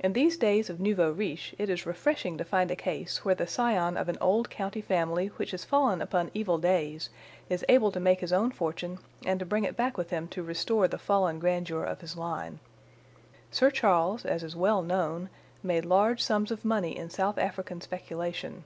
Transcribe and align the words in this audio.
In 0.00 0.12
these 0.12 0.36
days 0.36 0.68
of 0.68 0.80
nouveaux 0.80 1.12
riches 1.12 1.54
it 1.56 1.70
is 1.70 1.86
refreshing 1.86 2.36
to 2.36 2.42
find 2.44 2.68
a 2.72 2.74
case 2.74 3.24
where 3.24 3.36
the 3.36 3.46
scion 3.46 3.96
of 3.96 4.08
an 4.08 4.18
old 4.20 4.50
county 4.50 4.80
family 4.80 5.28
which 5.36 5.52
has 5.52 5.64
fallen 5.64 6.02
upon 6.02 6.32
evil 6.34 6.58
days 6.58 7.10
is 7.48 7.64
able 7.68 7.92
to 7.92 8.00
make 8.00 8.18
his 8.18 8.32
own 8.32 8.50
fortune 8.50 8.98
and 9.24 9.38
to 9.38 9.46
bring 9.46 9.62
it 9.62 9.76
back 9.76 9.96
with 9.96 10.10
him 10.10 10.26
to 10.26 10.42
restore 10.42 10.88
the 10.88 10.98
fallen 10.98 11.38
grandeur 11.38 11.84
of 11.84 12.00
his 12.00 12.16
line. 12.16 12.58
Sir 13.52 13.70
Charles, 13.70 14.24
as 14.24 14.42
is 14.42 14.56
well 14.56 14.82
known, 14.82 15.28
made 15.62 15.84
large 15.84 16.20
sums 16.20 16.50
of 16.50 16.64
money 16.64 16.96
in 16.98 17.08
South 17.08 17.38
African 17.38 17.80
speculation. 17.80 18.64